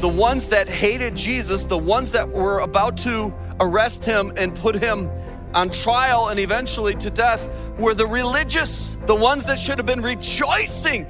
[0.00, 4.76] the ones that hated Jesus, the ones that were about to arrest him and put
[4.76, 5.10] him
[5.54, 10.00] on trial and eventually to death, were the religious, the ones that should have been
[10.02, 11.04] rejoicing.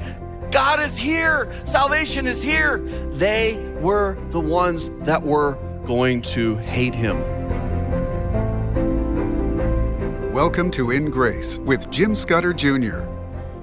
[0.51, 2.79] God is here, salvation is here.
[3.11, 7.19] They were the ones that were going to hate him.
[10.33, 13.03] Welcome to In Grace with Jim Scudder Jr.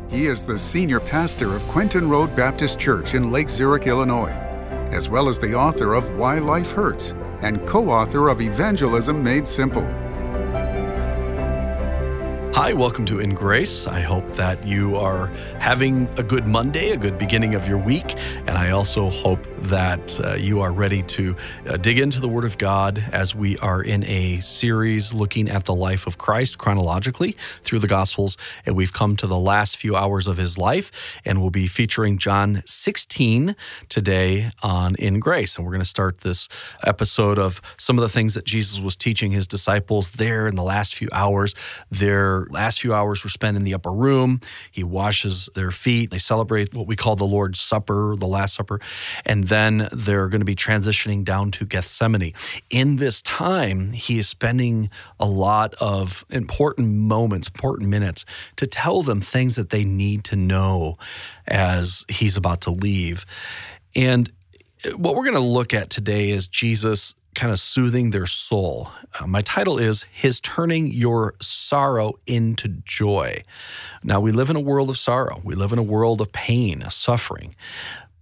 [0.08, 4.45] He is the senior pastor of Quentin Road Baptist Church in Lake Zurich, Illinois,
[4.96, 9.46] as well as the author of Why Life Hurts and co author of Evangelism Made
[9.46, 9.86] Simple.
[12.54, 13.88] Hi, welcome to In Grace.
[13.88, 15.28] I hope that you are
[15.60, 18.16] having a good Monday, a good beginning of your week.
[18.48, 21.36] And I also hope that uh, you are ready to
[21.68, 25.66] uh, dig into the Word of God as we are in a series looking at
[25.66, 28.38] the life of Christ chronologically through the Gospels.
[28.66, 30.92] And we've come to the last few hours of his life,
[31.26, 33.56] and we'll be featuring John 16
[33.90, 35.56] today on In Grace.
[35.56, 36.48] And we're going to start this
[36.84, 40.64] episode of some of the things that Jesus was teaching his disciples there in the
[40.64, 41.56] last few hours.
[41.90, 44.42] Their last few hours were spent in the upper room.
[44.72, 46.12] He washes their feet.
[46.12, 48.80] They celebrate what we call the Lord's Supper, the Last Supper.
[49.26, 49.55] And then
[49.92, 52.34] they're going to be transitioning down to Gethsemane.
[52.70, 54.90] In this time, he is spending
[55.20, 58.26] a lot of important moments, important minutes
[58.58, 60.98] to tell them things that they need to know
[61.48, 63.26] as he's about to leave.
[63.96, 64.32] And
[64.96, 68.90] what we're going to look at today is Jesus kind of soothing their soul.
[69.20, 73.44] Uh, my title is His Turning Your Sorrow into Joy.
[74.04, 76.84] Now, we live in a world of sorrow, we live in a world of pain,
[76.90, 77.56] suffering.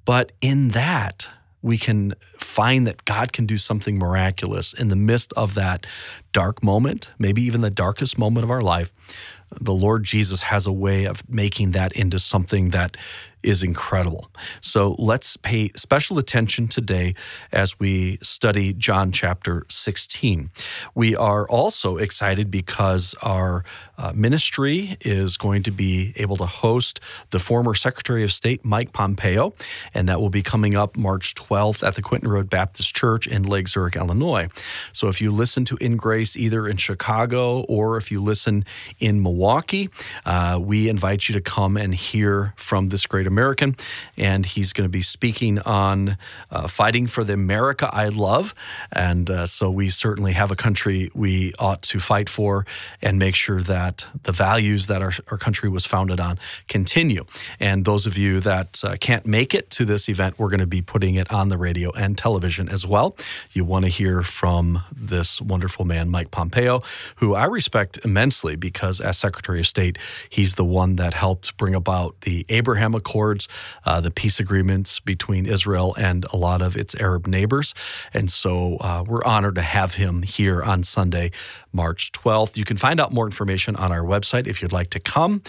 [0.05, 1.27] But in that,
[1.61, 5.87] we can find that God can do something miraculous in the midst of that
[6.33, 8.91] dark moment, maybe even the darkest moment of our life.
[9.61, 12.97] The Lord Jesus has a way of making that into something that
[13.43, 14.29] is incredible.
[14.61, 17.13] So let's pay special attention today
[17.51, 20.49] as we study John chapter 16.
[20.95, 23.63] We are also excited because our
[23.97, 26.99] uh, ministry is going to be able to host
[27.29, 29.53] the former Secretary of State, Mike Pompeo,
[29.93, 33.43] and that will be coming up March 12th at the Quentin Road Baptist Church in
[33.43, 34.47] Lake Zurich, Illinois.
[34.91, 38.65] So if you listen to In Grace either in Chicago or if you listen
[38.99, 39.89] in Milwaukee,
[40.25, 43.75] uh, we invite you to come and hear from this great American.
[44.17, 46.17] And he's going to be speaking on
[46.51, 48.53] uh, fighting for the America I love.
[48.91, 52.65] And uh, so we certainly have a country we ought to fight for
[53.01, 57.25] and make sure that that the values that our, our country was founded on continue.
[57.59, 60.67] And those of you that uh, can't make it to this event, we're going to
[60.67, 63.15] be putting it on the radio and television as well.
[63.51, 66.81] You want to hear from this wonderful man, Mike Pompeo,
[67.17, 69.97] who I respect immensely because as Secretary of State,
[70.29, 73.47] he's the one that helped bring about the Abraham Accords,
[73.85, 77.73] uh, the peace agreements between Israel and a lot of its Arab neighbors.
[78.13, 81.31] And so uh, we're honored to have him here on Sunday,
[81.71, 82.55] March 12th.
[82.55, 85.41] You can find out more information information on our website if you'd like to come,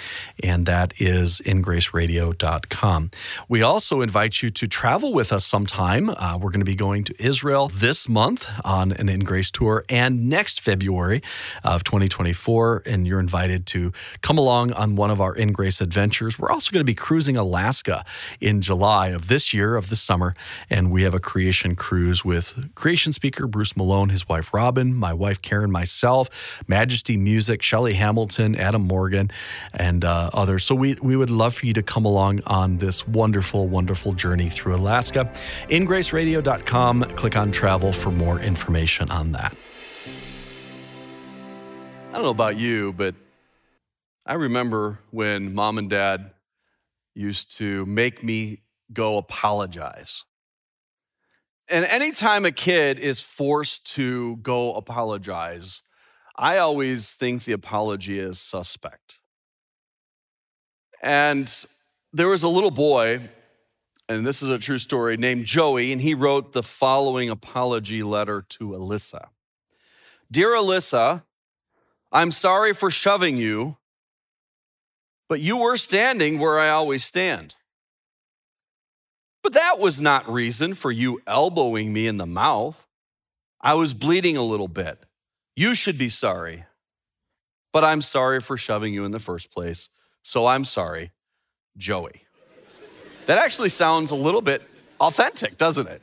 [0.42, 3.10] and that is ingraceradio.com.
[3.48, 6.10] We also invite you to travel with us sometime.
[6.10, 10.28] Uh, we're going to be going to Israel this month on an Ingrace tour and
[10.28, 11.22] next February
[11.62, 13.92] of 2024, and you're invited to
[14.22, 16.38] come along on one of our Ingrace adventures.
[16.38, 18.04] We're also going to be cruising Alaska
[18.40, 20.34] in July of this year, of this summer,
[20.70, 25.12] and we have a creation cruise with creation speaker Bruce Malone, his wife Robin, my
[25.12, 26.28] wife Karen, myself,
[26.66, 28.13] Majesty Music, Shelly Hamilton.
[28.14, 29.28] Hamilton, Adam Morgan,
[29.72, 30.62] and uh, others.
[30.62, 34.48] So we, we would love for you to come along on this wonderful, wonderful journey
[34.48, 35.28] through Alaska.
[35.68, 39.56] InGraceRadio.com, click on travel for more information on that.
[42.10, 43.16] I don't know about you, but
[44.24, 46.30] I remember when mom and dad
[47.16, 50.22] used to make me go apologize.
[51.68, 55.82] And anytime a kid is forced to go apologize,
[56.36, 59.18] I always think the apology is suspect.
[61.02, 61.52] And
[62.12, 63.20] there was a little boy,
[64.08, 68.44] and this is a true story, named Joey, and he wrote the following apology letter
[68.50, 69.26] to Alyssa
[70.30, 71.22] Dear Alyssa,
[72.10, 73.76] I'm sorry for shoving you,
[75.28, 77.54] but you were standing where I always stand.
[79.42, 82.86] But that was not reason for you elbowing me in the mouth.
[83.60, 84.98] I was bleeding a little bit.
[85.56, 86.64] You should be sorry.
[87.72, 89.88] But I'm sorry for shoving you in the first place.
[90.22, 91.12] So I'm sorry,
[91.76, 92.22] Joey.
[93.26, 94.62] That actually sounds a little bit
[95.00, 96.00] authentic, doesn't it?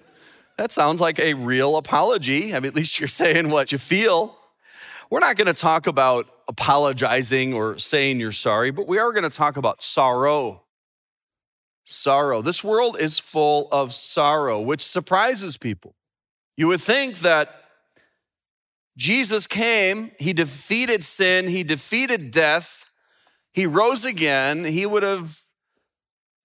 [0.58, 2.54] That sounds like a real apology.
[2.54, 4.38] I mean, at least you're saying what you feel.
[5.10, 9.24] We're not going to talk about apologizing or saying you're sorry, but we are going
[9.24, 10.64] to talk about sorrow.
[11.86, 12.42] sorrow.
[12.42, 15.96] This world is full of sorrow, which surprises people.
[16.58, 17.61] You would think that
[18.98, 22.86] Jesus came, he defeated sin, he defeated death,
[23.54, 25.42] he rose again, he would have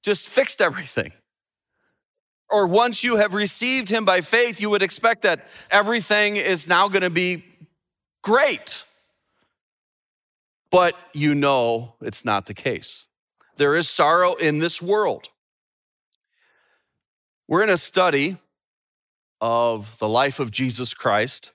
[0.02, 1.12] just fixed everything.
[2.48, 6.88] Or once you have received him by faith, you would expect that everything is now
[6.88, 7.44] going to be
[8.22, 8.84] great.
[10.70, 13.06] But you know it's not the case.
[13.56, 15.28] There is sorrow in this world.
[17.48, 18.36] We're in a study
[19.40, 21.52] of the life of Jesus Christ.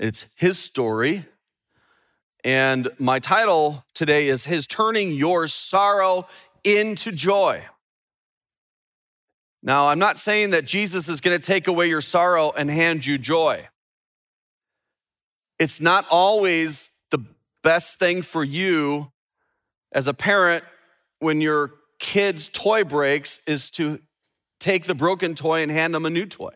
[0.00, 1.26] It's his story.
[2.42, 6.26] And my title today is His Turning Your Sorrow
[6.64, 7.62] into Joy.
[9.62, 13.04] Now, I'm not saying that Jesus is going to take away your sorrow and hand
[13.04, 13.68] you joy.
[15.58, 17.22] It's not always the
[17.62, 19.12] best thing for you
[19.92, 20.64] as a parent
[21.18, 24.00] when your kid's toy breaks is to
[24.60, 26.52] take the broken toy and hand them a new toy.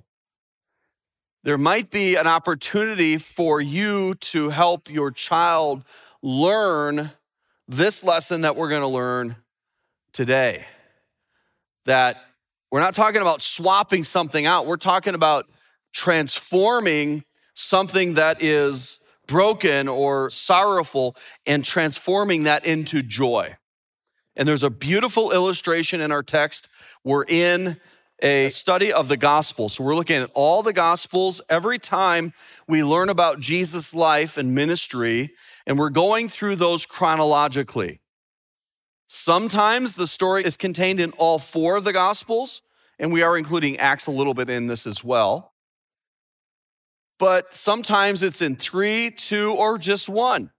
[1.45, 5.85] There might be an opportunity for you to help your child
[6.23, 7.11] learn
[7.69, 9.37] this lesson that we're going to learn
[10.15, 10.65] today.
[11.85, 12.17] That
[12.71, 15.45] we're not talking about swapping something out, we're talking about
[15.93, 21.15] transforming something that is broken or sorrowful
[21.47, 23.55] and transforming that into joy.
[24.35, 26.69] And there's a beautiful illustration in our text.
[27.05, 27.79] We're in
[28.25, 29.69] a study of the gospel.
[29.69, 31.43] So we're looking at all the gospels.
[31.51, 32.33] Every time
[32.67, 35.35] we learn about Jesus' life and ministry,
[35.67, 38.01] and we're going through those chronologically.
[39.07, 42.63] Sometimes the story is contained in all four of the gospels,
[42.99, 45.53] and we are including Acts a little bit in this as well.
[47.19, 50.51] But sometimes it's in three, two, or just one.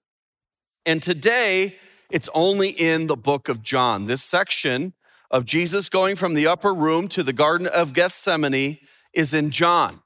[0.85, 1.75] And today,
[2.11, 4.06] it's only in the book of John.
[4.06, 4.94] This section
[5.31, 8.80] of Jesus going from the upper room to the Garden of Gethsemane
[9.13, 10.01] is in John.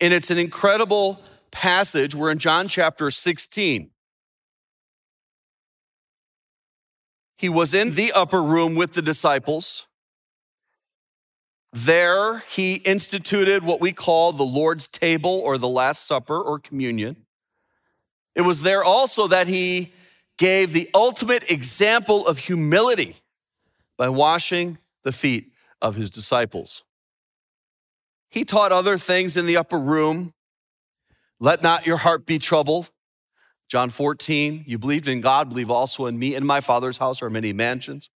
[0.00, 1.20] And it's an incredible
[1.50, 2.14] passage.
[2.14, 3.90] We're in John chapter 16.
[7.36, 9.86] He was in the upper room with the disciples.
[11.72, 17.16] There, he instituted what we call the Lord's table or the Last Supper or communion.
[18.34, 19.92] It was there also that he
[20.36, 23.16] gave the ultimate example of humility
[24.00, 25.52] by washing the feet
[25.82, 26.84] of his disciples.
[28.30, 30.32] He taught other things in the upper room.
[31.38, 32.90] Let not your heart be troubled.
[33.68, 36.34] John 14, you believed in God, believe also in me.
[36.34, 38.08] In my Father's house are many mansions.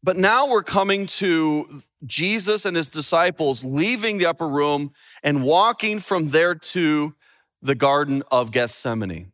[0.00, 4.92] But now we're coming to Jesus and his disciples leaving the upper room
[5.24, 7.16] and walking from there to
[7.60, 9.32] the Garden of Gethsemane.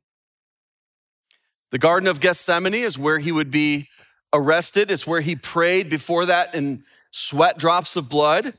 [1.71, 3.91] The Garden of Gethsemane is where he would be
[4.35, 4.91] arrested.
[4.91, 8.53] It's where he prayed before that in sweat drops of blood.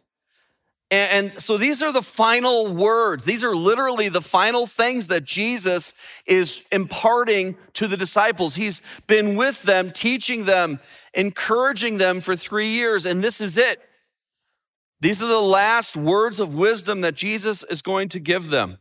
[0.92, 3.26] And, so these are the final words.
[3.26, 5.94] These are literally the final things that Jesus
[6.26, 8.56] is imparting to the disciples.
[8.56, 10.80] He's been with them, teaching them,
[11.14, 13.82] encouraging them for three years, and this is it.
[15.02, 18.78] These are the last words of wisdom that Jesus is going to give them.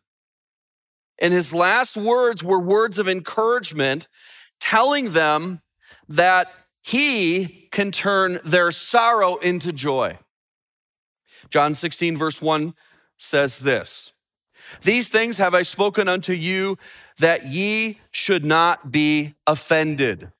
[1.18, 4.08] And his last words were words of encouragement,
[4.60, 5.62] telling them
[6.08, 6.52] that
[6.84, 10.18] he can turn their sorrow into joy.
[11.48, 12.74] John 16, verse 1
[13.16, 14.12] says this
[14.82, 16.76] These things have I spoken unto you
[17.18, 20.30] that ye should not be offended.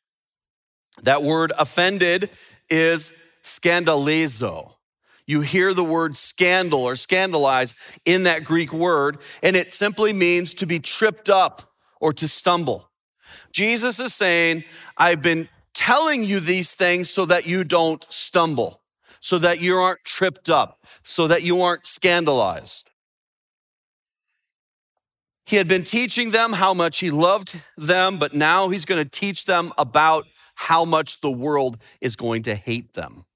[1.03, 2.29] That word offended
[2.69, 4.75] is scandalizo.
[5.27, 10.53] You hear the word scandal or scandalize in that Greek word, and it simply means
[10.55, 12.91] to be tripped up or to stumble.
[13.51, 14.65] Jesus is saying,
[14.99, 18.81] I've been telling you these things so that you don't stumble,
[19.21, 22.91] so that you aren't tripped up, so that you aren't scandalized.
[25.47, 29.09] He had been teaching them how much he loved them, but now he's going to
[29.09, 33.27] teach them about how much the world is going to hate them.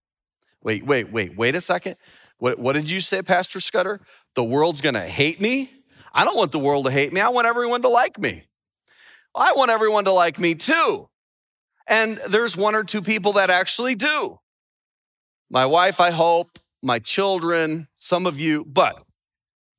[0.63, 1.97] Wait, wait, wait, wait a second.
[2.39, 4.01] What, what did you say, Pastor Scudder?
[4.35, 5.71] The world's going to hate me?
[6.15, 7.21] I don't want the world to hate me.
[7.21, 8.45] I want everyone to like me.
[9.35, 11.09] I want everyone to like me too.
[11.89, 14.39] And there's one or two people that actually do.
[15.51, 19.03] My wife, I hope, my children, some of you, but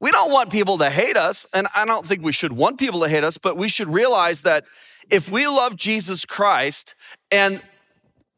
[0.02, 1.46] we don't want people to hate us.
[1.54, 4.42] And I don't think we should want people to hate us, but we should realize
[4.42, 4.66] that
[5.10, 6.96] if we love Jesus Christ
[7.32, 7.62] and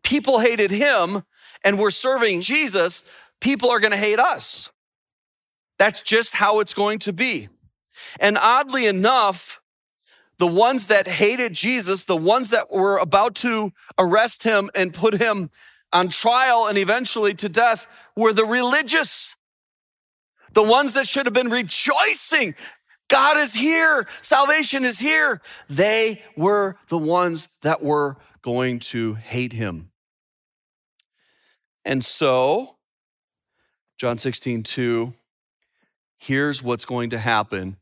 [0.04, 1.24] people hated him
[1.64, 3.06] and we're serving Jesus,
[3.40, 4.70] people are going to hate us.
[5.78, 7.50] That's just how it's going to be.
[8.20, 9.61] And oddly enough,
[10.42, 15.22] the ones that hated Jesus, the ones that were about to arrest him and put
[15.22, 15.52] him
[15.94, 19.36] on trial and eventually to death were the religious,
[20.54, 22.56] the ones that should have been rejoicing.
[23.08, 25.44] God is here, salvation is here.
[25.70, 29.92] They were the ones that were going to hate him.
[31.86, 32.78] And so,
[34.00, 35.14] John 16, 2,
[36.18, 37.78] here's what's going to happen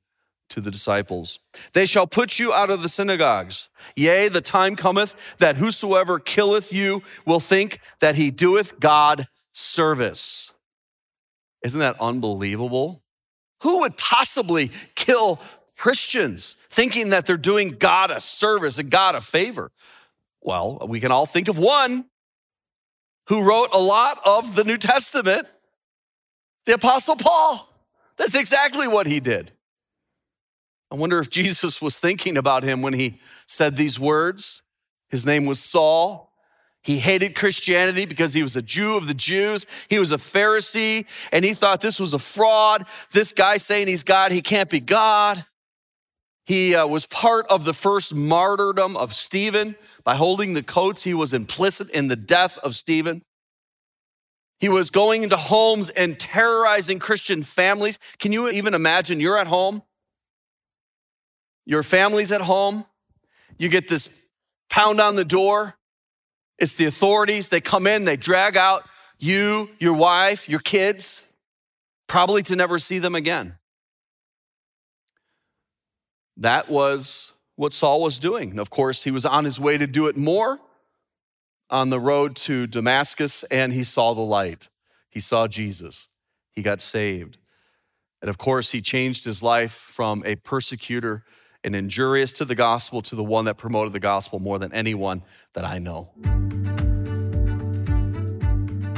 [0.49, 1.39] to the disciples.
[1.73, 3.69] They shall put you out of the synagogues.
[3.95, 10.51] Yea, the time cometh that whosoever killeth you will think that he doeth God service.
[11.63, 13.03] Isn't that unbelievable?
[13.61, 15.39] Who would possibly kill
[15.77, 19.71] Christians thinking that they're doing God a service and God a favor?
[20.41, 22.05] Well, we can all think of one
[23.27, 25.47] who wrote a lot of the New Testament,
[26.65, 27.69] the Apostle Paul.
[28.17, 29.51] That's exactly what he did.
[30.91, 34.61] I wonder if Jesus was thinking about him when he said these words.
[35.09, 36.33] His name was Saul.
[36.81, 39.65] He hated Christianity because he was a Jew of the Jews.
[39.89, 42.85] He was a Pharisee and he thought this was a fraud.
[43.11, 45.45] This guy saying he's God, he can't be God.
[46.45, 49.75] He uh, was part of the first martyrdom of Stephen.
[50.03, 53.21] By holding the coats, he was implicit in the death of Stephen.
[54.59, 57.99] He was going into homes and terrorizing Christian families.
[58.17, 59.83] Can you even imagine you're at home
[61.69, 62.83] your family's at home.
[63.59, 64.25] You get this
[64.71, 65.75] pound on the door.
[66.57, 67.49] It's the authorities.
[67.49, 71.23] They come in, they drag out you, your wife, your kids,
[72.07, 73.59] probably to never see them again.
[76.37, 78.57] That was what Saul was doing.
[78.57, 80.59] Of course, he was on his way to do it more
[81.69, 84.69] on the road to Damascus, and he saw the light.
[85.07, 86.09] He saw Jesus.
[86.51, 87.37] He got saved.
[88.23, 91.23] And of course, he changed his life from a persecutor
[91.63, 95.23] and injurious to the gospel to the one that promoted the gospel more than anyone
[95.53, 96.11] that I know.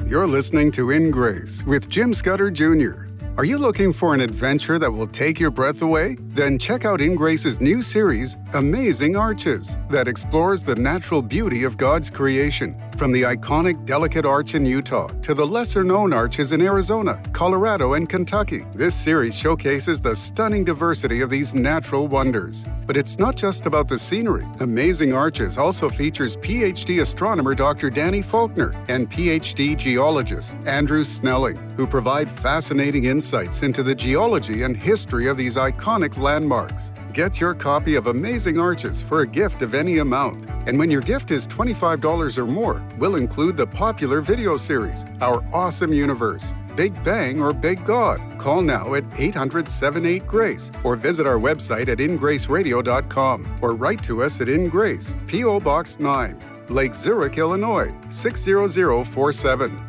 [0.06, 3.08] You're listening to In Grace with Jim Scudder Jr.
[3.38, 6.18] Are you looking for an adventure that will take your breath away?
[6.20, 11.78] Then check out In Grace's new series, Amazing Arches, that explores the natural beauty of
[11.78, 12.76] God's creation.
[13.02, 17.94] From the iconic Delicate Arch in Utah to the lesser known arches in Arizona, Colorado,
[17.94, 22.64] and Kentucky, this series showcases the stunning diversity of these natural wonders.
[22.86, 24.46] But it's not just about the scenery.
[24.60, 27.90] Amazing Arches also features PhD astronomer Dr.
[27.90, 34.78] Danny Faulkner and PhD geologist Andrew Snelling, who provide fascinating insights into the geology and
[34.78, 36.92] history of these iconic landmarks.
[37.14, 40.50] Get your copy of Amazing Arches for a gift of any amount.
[40.66, 45.44] And when your gift is $25 or more, we'll include the popular video series, Our
[45.54, 46.54] Awesome Universe.
[46.78, 48.22] Big Bang or Big God.
[48.40, 54.24] Call now at 800 78 Grace or visit our website at ingraceradio.com or write to
[54.24, 55.60] us at InGrace, P.O.
[55.60, 56.40] Box 9,
[56.70, 59.84] Lake Zurich, Illinois 60047.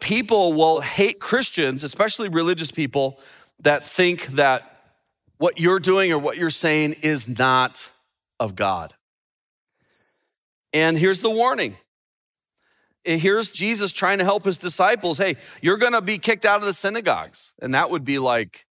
[0.00, 3.20] People will hate Christians, especially religious people,
[3.60, 4.71] that think that
[5.42, 7.90] what you're doing or what you're saying is not
[8.38, 8.94] of God.
[10.72, 11.76] And here's the warning
[13.04, 15.18] here's Jesus trying to help his disciples.
[15.18, 17.52] Hey, you're going to be kicked out of the synagogues.
[17.60, 18.66] And that would be like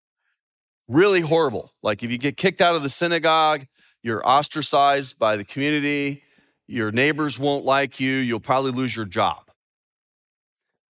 [0.87, 1.73] really horrible.
[1.83, 3.67] Like if you get kicked out of the synagogue,
[4.05, 6.23] you're ostracized by the community,
[6.69, 9.51] your neighbors won't like you, you'll probably lose your job.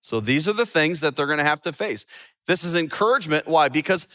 [0.02, 2.04] So these are the things that they're going to have to face.
[2.46, 3.46] This is encouragement.
[3.46, 3.68] Why?
[3.68, 4.08] Because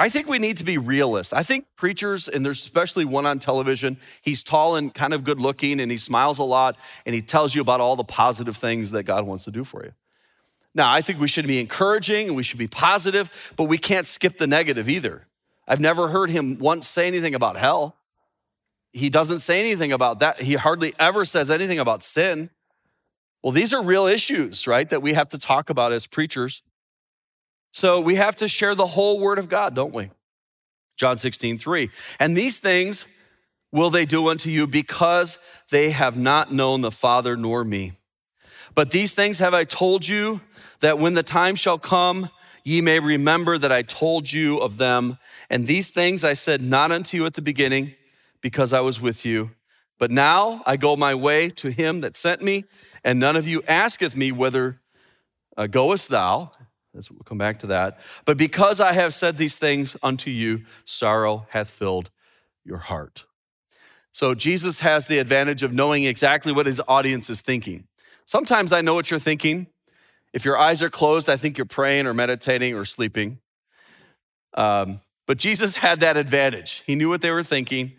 [0.00, 1.34] I think we need to be realists.
[1.34, 5.38] I think preachers, and there's especially one on television, he's tall and kind of good
[5.38, 8.92] looking and he smiles a lot and he tells you about all the positive things
[8.92, 9.92] that God wants to do for you.
[10.74, 14.06] Now, I think we should be encouraging and we should be positive, but we can't
[14.06, 15.26] skip the negative either.
[15.68, 17.96] I've never heard him once say anything about hell.
[18.94, 20.40] He doesn't say anything about that.
[20.40, 22.48] He hardly ever says anything about sin.
[23.42, 26.62] Well, these are real issues, right, that we have to talk about as preachers.
[27.72, 30.10] So we have to share the whole word of God, don't we?
[30.96, 31.90] John 16, 3.
[32.18, 33.06] And these things
[33.72, 35.38] will they do unto you because
[35.70, 37.92] they have not known the Father nor me.
[38.74, 40.40] But these things have I told you
[40.80, 42.30] that when the time shall come,
[42.64, 45.18] ye may remember that I told you of them.
[45.48, 47.94] And these things I said not unto you at the beginning
[48.40, 49.50] because I was with you.
[49.98, 52.64] But now I go my way to him that sent me,
[53.04, 54.80] and none of you asketh me, Whither
[55.58, 56.52] uh, goest thou?
[56.94, 58.00] That's, we'll come back to that.
[58.24, 62.10] But because I have said these things unto you, sorrow hath filled
[62.64, 63.26] your heart.
[64.12, 67.86] So Jesus has the advantage of knowing exactly what his audience is thinking.
[68.24, 69.68] Sometimes I know what you're thinking.
[70.32, 73.38] If your eyes are closed, I think you're praying or meditating or sleeping.
[74.54, 76.82] Um, but Jesus had that advantage.
[76.86, 77.92] He knew what they were thinking.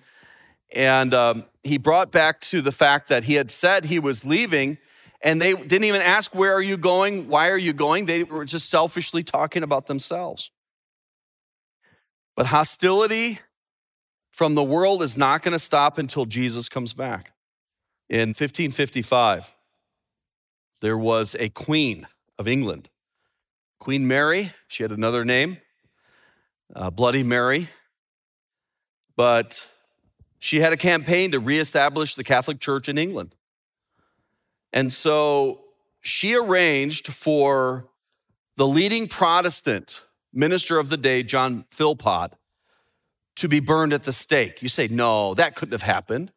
[0.73, 4.77] And um, he brought back to the fact that he had said he was leaving
[5.23, 7.27] And they didn't even ask, Where are you going?
[7.27, 8.05] Why are you going?
[8.05, 10.51] They were just selfishly talking about themselves.
[12.35, 13.39] But hostility
[14.31, 17.33] from the world is not going to stop until Jesus comes back.
[18.09, 19.53] In 1555,
[20.81, 22.07] there was a queen
[22.39, 22.89] of England,
[23.79, 24.51] Queen Mary.
[24.67, 25.57] She had another name,
[26.75, 27.69] uh, Bloody Mary.
[29.15, 29.67] But
[30.39, 33.35] she had a campaign to reestablish the Catholic Church in England.
[34.73, 35.61] And so
[36.01, 37.87] she arranged for
[38.57, 40.01] the leading Protestant
[40.33, 42.33] minister of the day, John Philpot,
[43.35, 44.61] to be burned at the stake.
[44.61, 46.31] You say, no, that couldn't have happened.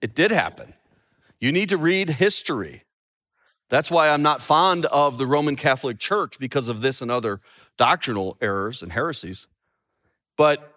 [0.00, 0.74] It did happen.
[1.40, 2.84] You need to read history.
[3.70, 7.40] That's why I'm not fond of the Roman Catholic Church because of this and other
[7.76, 9.46] doctrinal errors and heresies.
[10.36, 10.72] But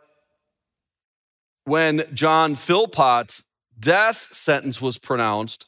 [1.63, 3.45] when John Philpot's
[3.79, 5.67] death sentence was pronounced,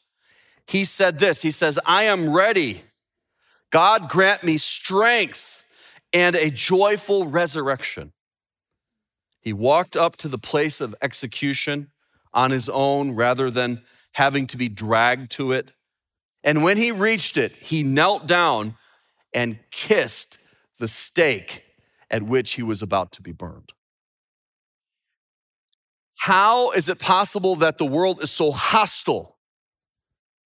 [0.66, 2.82] he said this He says, I am ready.
[3.70, 5.64] God grant me strength
[6.12, 8.12] and a joyful resurrection.
[9.40, 11.90] He walked up to the place of execution
[12.32, 15.72] on his own rather than having to be dragged to it.
[16.44, 18.76] And when he reached it, he knelt down
[19.32, 20.38] and kissed
[20.78, 21.64] the stake
[22.10, 23.72] at which he was about to be burned.
[26.16, 29.33] How is it possible that the world is so hostile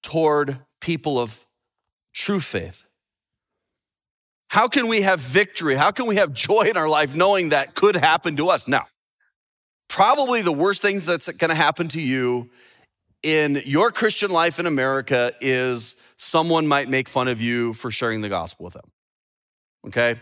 [0.02, 1.44] toward people of
[2.12, 2.84] true faith?
[4.48, 5.76] How can we have victory?
[5.76, 8.66] How can we have joy in our life knowing that could happen to us?
[8.66, 8.86] Now,
[9.88, 12.50] probably the worst thing that's going to happen to you
[13.22, 18.20] in your Christian life in America is someone might make fun of you for sharing
[18.20, 18.90] the gospel with them.
[19.88, 20.14] Okay?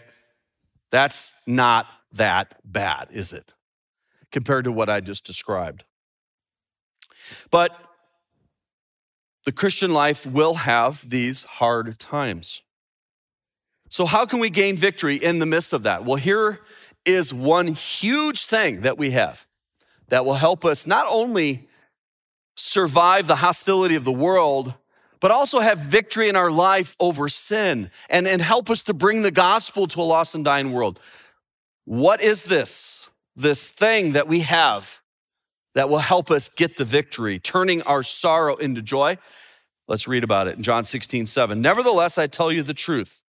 [0.91, 3.53] That's not that bad, is it?
[4.33, 5.85] Compared to what I just described.
[7.51, 7.73] But
[9.47, 12.63] the Christian life will have these hard times.
[13.89, 16.05] So, how can we gain victory in the midst of that?
[16.05, 16.61] Well, here
[17.05, 19.47] is one huge thing that we have
[20.09, 21.69] that will help us not only
[22.57, 24.75] survive the hostility of the world,
[25.21, 29.23] but also have victory in our life over sin and, and help us to bring
[29.23, 30.99] the gospel to a lost and dying world.
[31.85, 33.09] What is this?
[33.37, 35.01] This thing that we have
[35.77, 39.19] that will help us get the victory, turning our sorrow into joy.
[39.87, 41.61] Let's read about it in John 16, 7.
[41.61, 43.23] Nevertheless, I tell you the truth.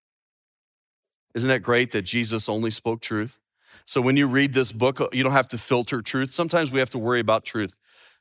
[1.34, 3.40] Isn't that great that Jesus only spoke truth?
[3.84, 6.34] So when you read this book, you don't have to filter truth.
[6.34, 7.76] Sometimes we have to worry about truth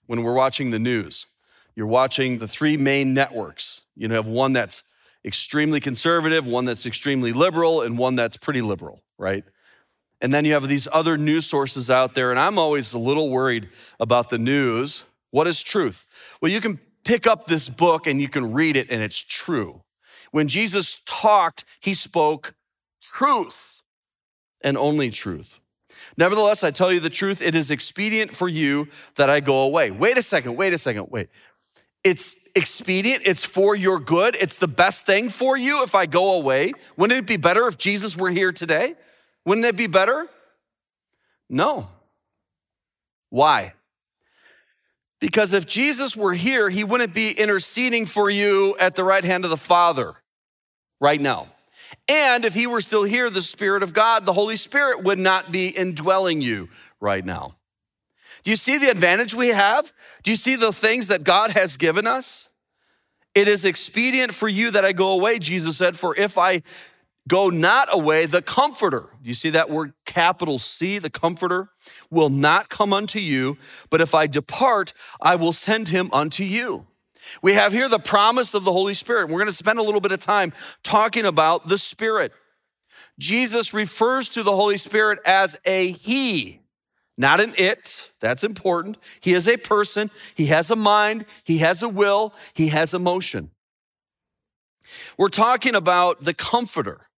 [0.07, 1.27] when we're watching the news.
[1.77, 3.83] You're watching the three main networks.
[3.95, 4.85] You have one that's
[5.23, 9.45] extremely conservative, one that's extremely liberal, and one that's pretty liberal, right?
[10.25, 13.29] And then you have these other news sources out there, and I'm always a little
[13.29, 13.69] worried
[14.01, 15.05] about the news.
[15.33, 16.07] What is truth?
[16.41, 19.83] Well, you can pick up this book and you can read it, and it's true.
[20.31, 22.55] When Jesus talked, he spoke
[23.03, 23.83] truth
[24.63, 25.61] and only truth.
[26.17, 29.91] Nevertheless, I tell you the truth, it is expedient for you that I go away.
[29.91, 31.29] Wait a second, wait a second, wait.
[32.03, 36.33] It's expedient, it's for your good, it's the best thing for you if I go
[36.33, 36.73] away.
[36.97, 38.95] Wouldn't it be better if Jesus were here today?
[39.45, 40.27] Wouldn't it be better?
[41.49, 41.89] No.
[43.31, 43.75] Why?
[45.21, 49.45] Because if Jesus were here, he wouldn't be interceding for you at the right hand
[49.45, 50.15] of the Father
[51.01, 51.49] right now.
[52.09, 55.53] And if he were still here, the Spirit of God, the Holy Spirit, would not
[55.53, 56.69] be indwelling you
[57.01, 57.57] right now.
[58.43, 59.93] Do you see the advantage we have?
[60.23, 62.51] Do you see the things that God has given us?
[63.35, 66.63] It is expedient for you that I go away, Jesus said, for if I
[67.29, 71.71] go not away, the comforter, you see that word capital C, the comforter,
[72.11, 73.57] will not come unto you,
[73.91, 76.87] but if I depart, I will send him unto you.
[77.43, 79.29] We have here the promise of the Holy Spirit.
[79.29, 82.33] We're going to spend a little bit of time talking about the Spirit.
[83.19, 86.61] Jesus refers to the Holy Spirit as a He,
[87.17, 88.13] not an it.
[88.21, 88.99] That's important.
[89.21, 93.51] He is a person, He has a mind, He has a will, He has emotion.
[95.17, 97.09] We're talking about the Comforter,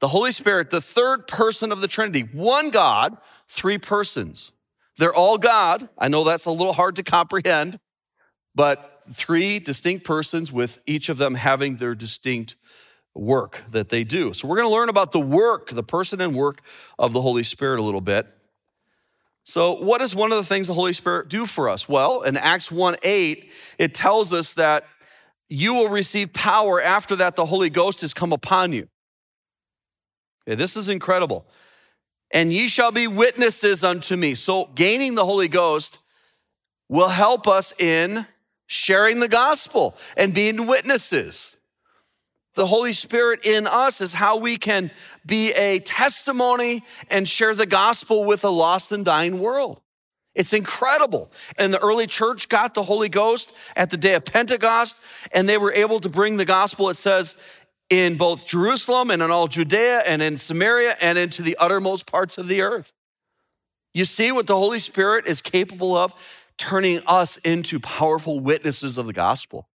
[0.00, 2.28] the Holy Spirit, the third person of the Trinity.
[2.32, 3.16] One God,
[3.48, 4.52] three persons.
[4.98, 5.88] They're all God.
[5.98, 7.78] I know that's a little hard to comprehend,
[8.54, 12.56] but three distinct persons with each of them having their distinct
[13.14, 14.32] work that they do.
[14.32, 16.60] So we're going to learn about the work, the person and work
[16.98, 18.26] of the Holy Spirit a little bit.
[19.44, 21.88] So, what is one of the things the Holy Spirit do for us?
[21.88, 24.84] Well, in Acts 1 8, it tells us that
[25.48, 28.88] you will receive power after that the Holy Ghost has come upon you.
[30.46, 31.46] Okay, this is incredible.
[32.30, 34.34] And ye shall be witnesses unto me.
[34.34, 35.98] So, gaining the Holy Ghost
[36.88, 38.26] will help us in
[38.66, 41.56] sharing the gospel and being witnesses.
[42.54, 44.90] the Holy Spirit in us is how we can
[45.26, 49.82] be a testimony and share the gospel with a lost and dying world.
[50.34, 51.30] It's incredible.
[51.58, 54.98] And the early church got the Holy Ghost at the day of Pentecost,
[55.32, 57.36] and they were able to bring the gospel, it says,
[57.88, 62.38] in both Jerusalem and in all Judea and in Samaria and into the uttermost parts
[62.38, 62.92] of the earth.
[63.94, 66.14] You see what the Holy Spirit is capable of?
[66.58, 69.68] Turning us into powerful witnesses of the gospel.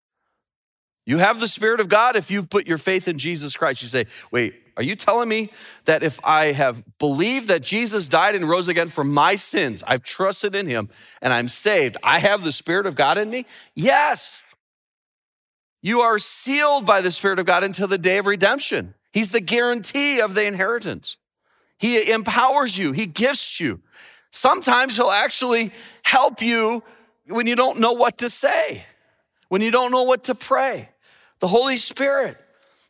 [1.06, 3.82] You have the Spirit of God if you've put your faith in Jesus Christ.
[3.82, 5.50] You say, wait, are you telling me
[5.86, 10.04] that if I have believed that Jesus died and rose again for my sins, I've
[10.04, 10.90] trusted in him
[11.22, 13.46] and I'm saved, I have the Spirit of God in me?
[13.76, 14.36] Yes.
[15.82, 18.94] You are sealed by the Spirit of God until the day of redemption.
[19.12, 21.18] He's the guarantee of the inheritance.
[21.78, 23.82] He empowers you, He gifts you.
[24.30, 25.72] Sometimes He'll actually
[26.04, 26.84] help you
[27.28, 28.86] when you don't know what to say,
[29.50, 30.90] when you don't know what to pray.
[31.40, 32.38] The Holy Spirit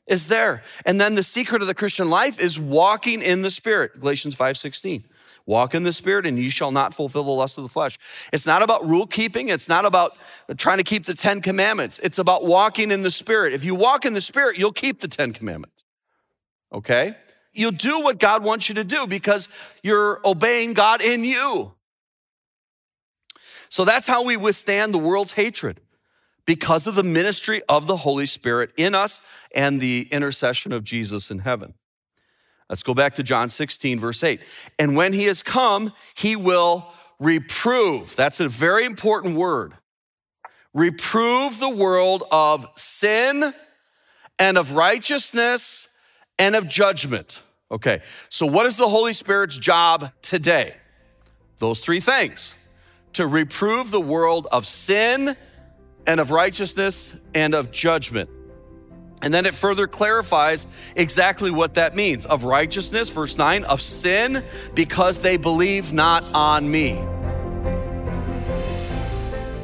[0.08, 0.62] is there.
[0.86, 4.00] And then the secret of the Christian life is walking in the Spirit.
[4.00, 5.04] Galatians 5:16.
[5.46, 7.98] Walk in the Spirit, and you shall not fulfill the lust of the flesh.
[8.32, 9.50] It's not about rule keeping.
[9.50, 10.16] It's not about
[10.58, 12.00] trying to keep the Ten Commandments.
[12.04, 13.54] It's about walking in the Spirit.
[13.54, 15.84] If you walk in the Spirit, you'll keep the Ten Commandments.
[16.74, 17.16] Okay?
[17.54, 19.50] You'll do what God wants you to do because
[19.84, 21.74] you're obeying God in you.
[23.70, 25.82] So that's how we withstand the world's hatred
[26.46, 29.22] because of the ministry of the Holy Spirit in us
[29.56, 31.74] and the intercession of Jesus in heaven.
[32.72, 34.40] Let's go back to John 16, verse 8.
[34.80, 36.88] And when he has come, he will
[37.20, 38.16] reprove.
[38.16, 39.74] That's a very important word.
[40.74, 43.54] Reprove the world of sin
[44.40, 45.90] and of righteousness
[46.40, 47.44] and of judgment.
[47.70, 50.78] Okay, so what is the Holy Spirit's job today?
[51.58, 52.56] Those three things
[53.12, 55.36] to reprove the world of sin
[56.08, 58.30] and of righteousness and of judgment.
[59.22, 64.44] And then it further clarifies exactly what that means of righteousness, verse 9, of sin,
[64.74, 67.00] because they believe not on me.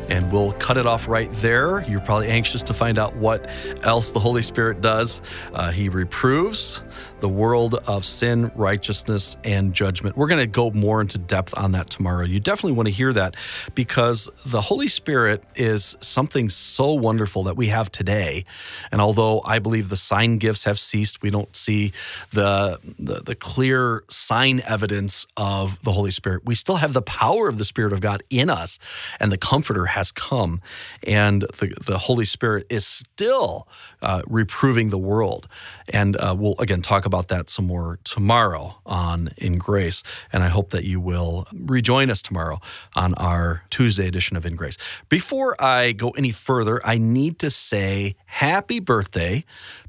[0.09, 1.83] And we'll cut it off right there.
[1.87, 3.49] You're probably anxious to find out what
[3.83, 5.21] else the Holy Spirit does.
[5.53, 6.81] Uh, he reproves,
[7.19, 10.15] the world of sin, righteousness, and judgment.
[10.15, 12.25] We're going to go more into depth on that tomorrow.
[12.25, 13.36] You definitely want to hear that
[13.75, 18.45] because the Holy Spirit is something so wonderful that we have today.
[18.91, 21.91] And although I believe the sign gifts have ceased, we don't see
[22.32, 26.45] the, the, the clear sign evidence of the Holy Spirit.
[26.45, 28.77] We still have the power of the Spirit of God in us,
[29.19, 30.62] and the Comforter has come.
[31.03, 33.67] And the, the Holy Spirit is still
[34.01, 35.47] uh, reproving the world.
[35.89, 40.03] And uh, we'll again talk about that some more tomorrow on In Grace.
[40.31, 42.59] And I hope that you will rejoin us tomorrow
[42.95, 44.77] on our Tuesday edition of In Grace.
[45.09, 49.43] Before I go any further, I need to say happy birthday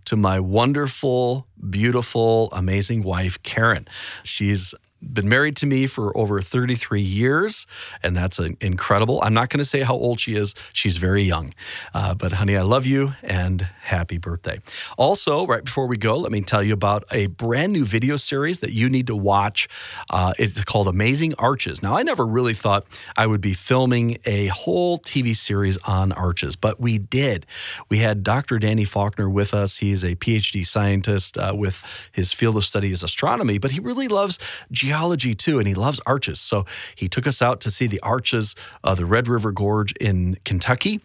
[0.06, 3.86] to my wonderful, beautiful, amazing wife, Karen.
[4.22, 7.66] She's been married to me for over 33 years,
[8.02, 9.20] and that's incredible.
[9.22, 10.54] I'm not going to say how old she is.
[10.72, 11.54] She's very young.
[11.94, 14.60] Uh, but, honey, I love you and happy birthday.
[14.96, 18.58] Also, right before we go, let me tell you about a brand new video series
[18.60, 19.68] that you need to watch.
[20.10, 21.82] Uh, it's called Amazing Arches.
[21.82, 22.84] Now, I never really thought
[23.16, 27.46] I would be filming a whole TV series on arches, but we did.
[27.88, 28.58] We had Dr.
[28.58, 29.76] Danny Faulkner with us.
[29.76, 34.08] He's a PhD scientist uh, with his field of study is astronomy, but he really
[34.08, 34.38] loves
[34.72, 34.87] geology
[35.34, 36.40] too, and he loves arches.
[36.40, 40.36] So he took us out to see the arches of the Red River Gorge in
[40.44, 41.00] Kentucky.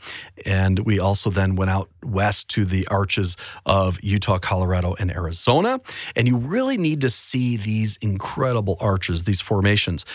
[0.46, 5.82] And we also then went out west to the arches of Utah, Colorado, and Arizona.
[6.15, 10.06] And you really need to see these incredible arches, these formations.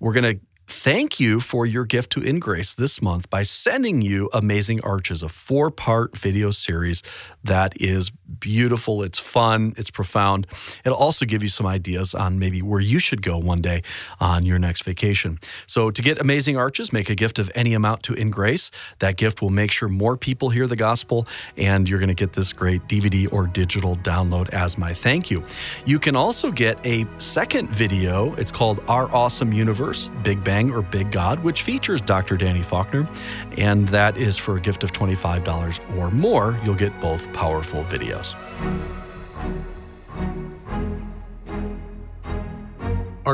[0.00, 4.28] We're going to thank you for your gift to InGrace this month by sending you
[4.32, 7.02] Amazing Arches, a four part video series
[7.44, 9.02] that is beautiful.
[9.02, 10.46] It's fun, it's profound.
[10.84, 13.82] It'll also give you some ideas on maybe where you should go one day
[14.20, 15.38] on your next vacation.
[15.66, 18.70] So, to get Amazing Arches, make a gift of any amount to InGrace.
[18.98, 21.26] That gift will make sure more people hear the gospel,
[21.56, 25.44] and you're going to get this great DVD or digital download as my thank you.
[25.84, 28.34] You can also get a second video.
[28.34, 32.38] It's called Our Awesome Universe Big Bang Bang or Big God, which features Dr.
[32.38, 33.06] Danny Faulkner,
[33.58, 36.58] and that is for a gift of $25 or more.
[36.64, 38.34] You'll get both powerful videos.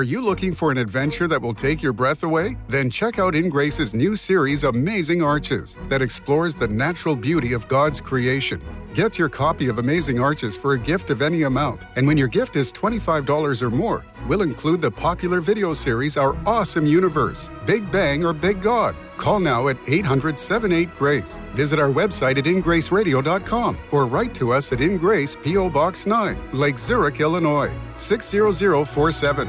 [0.03, 2.57] Are you looking for an adventure that will take your breath away?
[2.67, 7.69] Then check out In Grace's new series, Amazing Arches, that explores the natural beauty of
[7.69, 8.61] God's creation
[8.95, 11.81] Get your copy of Amazing Arches for a gift of any amount.
[11.97, 16.37] And when your gift is $25 or more, we'll include the popular video series Our
[16.47, 18.95] Awesome Universe Big Bang or Big God.
[19.17, 21.41] Call now at 800 78 Grace.
[21.55, 25.71] Visit our website at ingraceradio.com or write to us at In Grace, P.O.
[25.71, 29.49] Box 9, Lake Zurich, Illinois 60047.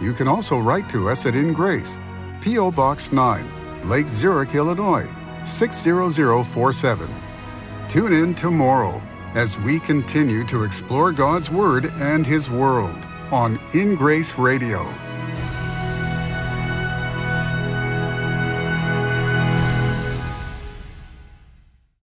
[0.00, 1.98] You can also write to us at In Grace,
[2.40, 2.70] P.O.
[2.72, 5.08] Box 9, Lake Zurich, Illinois
[5.44, 7.08] 60047.
[7.88, 9.00] Tune in tomorrow
[9.34, 12.96] as we continue to explore God's Word and His world
[13.30, 14.92] on In Grace Radio.